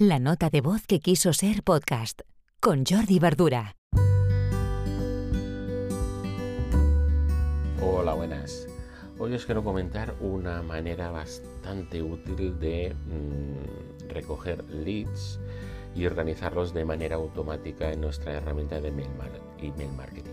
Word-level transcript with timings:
La 0.00 0.20
nota 0.20 0.48
de 0.48 0.60
voz 0.60 0.86
que 0.86 1.00
quiso 1.00 1.32
ser 1.32 1.64
podcast 1.64 2.20
con 2.60 2.84
Jordi 2.88 3.18
Verdura. 3.18 3.74
Hola, 7.82 8.14
buenas. 8.14 8.68
Hoy 9.18 9.34
os 9.34 9.44
quiero 9.44 9.64
comentar 9.64 10.14
una 10.20 10.62
manera 10.62 11.10
bastante 11.10 12.00
útil 12.00 12.60
de 12.60 12.94
mm, 12.94 14.08
recoger 14.10 14.62
leads 14.70 15.40
y 15.96 16.06
organizarlos 16.06 16.72
de 16.72 16.84
manera 16.84 17.16
automática 17.16 17.90
en 17.90 18.00
nuestra 18.00 18.34
herramienta 18.34 18.80
de 18.80 18.90
email, 18.90 19.10
marketing. 19.96 20.30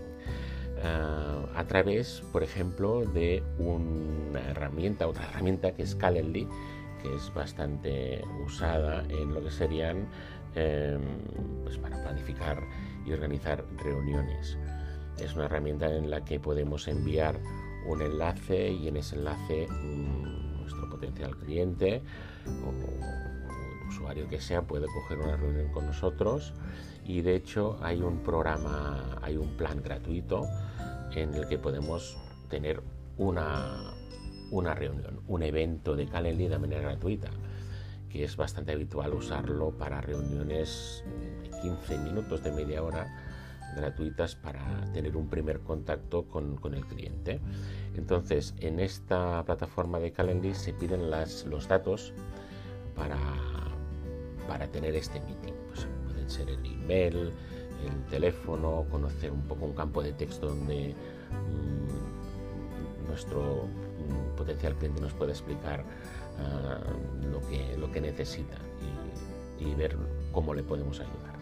Ah, 0.84 1.44
a 1.56 1.64
través, 1.64 2.22
por 2.30 2.44
ejemplo, 2.44 3.00
de 3.04 3.42
una 3.58 4.48
herramienta, 4.48 5.08
otra 5.08 5.24
herramienta 5.24 5.74
que 5.74 5.82
es 5.82 5.96
Calendly, 5.96 6.46
que 7.06 7.16
es 7.16 7.32
bastante 7.32 8.24
usada 8.44 9.04
en 9.08 9.32
lo 9.32 9.42
que 9.42 9.50
serían 9.50 10.08
em, 10.54 11.00
pues 11.62 11.78
para 11.78 12.02
planificar 12.02 12.62
y 13.04 13.12
organizar 13.12 13.64
reuniones. 13.76 14.58
Es 15.18 15.34
una 15.34 15.44
herramienta 15.44 15.94
en 15.94 16.10
la 16.10 16.24
que 16.24 16.40
podemos 16.40 16.88
enviar 16.88 17.38
un 17.86 18.02
enlace 18.02 18.70
y 18.70 18.88
en 18.88 18.96
ese 18.96 19.16
enlace 19.16 19.68
mm, 19.68 20.60
nuestro 20.60 20.90
potencial 20.90 21.36
cliente 21.36 22.02
o 22.46 23.88
usuario 23.88 24.28
que 24.28 24.40
sea 24.40 24.62
puede 24.62 24.86
coger 24.86 25.18
una 25.18 25.36
reunión 25.36 25.70
con 25.72 25.86
nosotros 25.86 26.52
y 27.04 27.20
de 27.20 27.36
hecho 27.36 27.78
hay 27.82 28.02
un 28.02 28.18
programa, 28.18 29.18
hay 29.22 29.36
un 29.36 29.56
plan 29.56 29.80
gratuito 29.80 30.48
en 31.14 31.34
el 31.34 31.46
que 31.46 31.58
podemos 31.58 32.18
tener 32.48 32.82
una, 33.16 33.94
una 34.50 34.74
reunión, 34.74 35.20
un 35.28 35.42
evento 35.42 35.96
de 35.96 36.06
Calendly 36.06 36.48
de 36.48 36.58
manera 36.58 36.82
gratuita, 36.82 37.30
que 38.08 38.24
es 38.24 38.36
bastante 38.36 38.72
habitual 38.72 39.14
usarlo 39.14 39.70
para 39.70 40.00
reuniones 40.00 41.04
de 41.42 41.50
15 41.60 41.98
minutos, 41.98 42.42
de 42.42 42.52
media 42.52 42.82
hora, 42.82 43.06
gratuitas 43.76 44.36
para 44.36 44.84
tener 44.92 45.16
un 45.16 45.28
primer 45.28 45.60
contacto 45.60 46.24
con, 46.26 46.58
el 46.74 46.86
cliente. 46.86 47.40
Entonces, 47.94 48.54
en 48.58 48.80
esta 48.80 49.44
plataforma 49.44 49.98
de 49.98 50.12
Calendly 50.12 50.54
se 50.54 50.72
piden 50.72 51.10
los 51.10 51.68
datos 51.68 52.12
para, 52.94 53.18
para 54.48 54.68
tener 54.68 54.94
este 54.94 55.20
meeting. 55.20 55.52
Pues 55.68 55.86
pueden 56.04 56.30
ser 56.30 56.48
el 56.48 56.64
email, 56.64 57.32
el 57.84 58.04
teléfono, 58.10 58.86
conocer 58.90 59.30
un 59.30 59.42
poco 59.42 59.66
un 59.66 59.74
campo 59.74 60.02
de 60.02 60.12
texto 60.12 60.48
donde 60.48 60.94
mm, 60.94 62.05
nuestro 63.08 63.68
potencial 64.36 64.74
cliente 64.74 65.00
nos 65.00 65.12
puede 65.12 65.32
explicar 65.32 65.84
ah, 66.38 66.78
lo, 67.30 67.40
que, 67.48 67.76
lo 67.76 67.90
que 67.90 68.00
necesita 68.00 68.56
y, 69.58 69.74
ver 69.74 69.96
cómo 70.32 70.54
le 70.54 70.62
podemos 70.62 71.00
ayudar. 71.00 71.34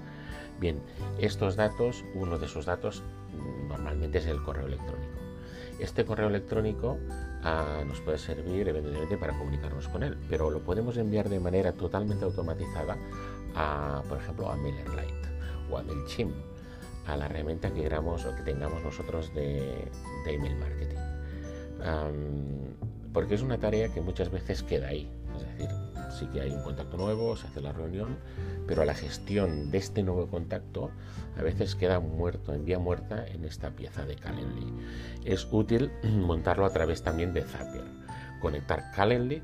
Bien, 0.58 0.80
estos 1.18 1.56
datos, 1.56 2.04
uno 2.14 2.38
de 2.38 2.46
esos 2.46 2.64
datos 2.64 3.02
mm, 3.32 3.68
normalmente 3.68 4.18
es 4.18 4.26
el 4.26 4.42
correo 4.42 4.66
electrónico. 4.66 5.12
Este 5.78 6.04
correo 6.04 6.28
electrónico 6.28 6.98
ah, 7.42 7.82
nos 7.86 8.00
puede 8.00 8.18
servir 8.18 8.68
evidentemente 8.68 9.18
para 9.18 9.36
comunicarnos 9.36 9.88
con 9.88 10.02
él, 10.02 10.16
pero 10.28 10.50
lo 10.50 10.60
podemos 10.60 10.96
enviar 10.96 11.28
de 11.28 11.38
manera 11.38 11.72
totalmente 11.72 12.24
automatizada 12.24 12.96
a, 13.54 14.02
por 14.08 14.18
ejemplo, 14.18 14.50
a 14.50 14.56
MailerLite 14.56 15.28
o 15.70 15.78
a 15.78 15.82
MailChimp, 15.82 16.34
a 17.06 17.16
la 17.16 17.26
herramienta 17.26 17.72
que 17.72 17.82
queramos 17.82 18.24
o 18.24 18.34
que 18.34 18.42
tengamos 18.42 18.82
nosotros 18.82 19.34
de 19.34 19.90
email 20.26 20.56
marketing 20.56 21.13
porque 23.12 23.34
es 23.34 23.42
una 23.42 23.58
tarea 23.58 23.88
que 23.92 24.00
muchas 24.00 24.30
veces 24.30 24.62
queda 24.62 24.88
ahí. 24.88 25.10
Es 25.36 25.42
decir, 25.42 25.68
sí 26.10 26.26
que 26.26 26.40
hay 26.40 26.50
un 26.50 26.62
contacto 26.62 26.96
nuevo, 26.96 27.36
se 27.36 27.46
hace 27.46 27.60
la 27.60 27.72
reunión, 27.72 28.16
pero 28.66 28.84
la 28.84 28.94
gestión 28.94 29.70
de 29.70 29.78
este 29.78 30.02
nuevo 30.02 30.26
contacto 30.28 30.90
a 31.38 31.42
veces 31.42 31.74
queda 31.74 32.00
muerto, 32.00 32.54
en 32.54 32.64
vía 32.64 32.78
muerta 32.78 33.26
en 33.26 33.44
esta 33.44 33.70
pieza 33.70 34.04
de 34.04 34.16
Calendly. 34.16 34.72
Es 35.24 35.46
útil 35.50 35.90
montarlo 36.02 36.66
a 36.66 36.72
través 36.72 37.02
también 37.02 37.32
de 37.32 37.42
Zapier. 37.42 37.84
Conectar 38.40 38.90
Calendly, 38.94 39.42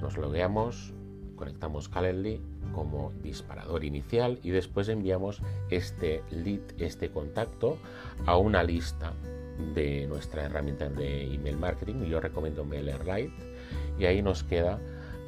nos 0.00 0.16
logueamos, 0.16 0.92
conectamos 1.36 1.88
Calendly 1.88 2.40
como 2.72 3.12
disparador 3.22 3.84
inicial 3.84 4.38
y 4.42 4.50
después 4.50 4.88
enviamos 4.88 5.42
este 5.70 6.22
lead, 6.30 6.60
este 6.78 7.10
contacto, 7.10 7.78
a 8.26 8.36
una 8.36 8.62
lista 8.62 9.12
de 9.74 10.06
nuestra 10.06 10.44
herramienta 10.44 10.88
de 10.88 11.34
email 11.34 11.56
marketing. 11.56 12.04
Yo 12.06 12.20
recomiendo 12.20 12.64
MailerLite 12.64 13.32
y 13.98 14.06
ahí 14.06 14.22
nos 14.22 14.42
queda 14.42 14.78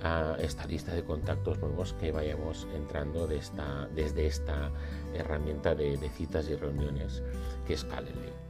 ah, 0.02 0.36
esta 0.38 0.66
lista 0.66 0.94
de 0.94 1.02
contactos 1.04 1.58
nuevos 1.58 1.94
que 1.94 2.12
vayamos 2.12 2.66
entrando 2.74 3.26
de 3.26 3.36
esta, 3.36 3.88
desde 3.94 4.26
esta 4.26 4.70
herramienta 5.14 5.74
de, 5.74 5.96
de 5.96 6.08
citas 6.10 6.48
y 6.48 6.56
reuniones 6.56 7.22
que 7.66 7.74
es 7.74 7.84
Calendly. 7.84 8.47